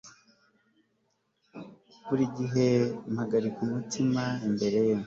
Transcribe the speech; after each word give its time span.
buri 2.07 2.25
gihe 2.37 2.67
mpagarika 3.15 3.59
umutima 3.67 4.23
imbere 4.47 4.79
ye 4.89 4.95